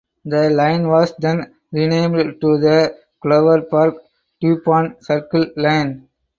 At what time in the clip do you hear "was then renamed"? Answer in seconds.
0.87-2.41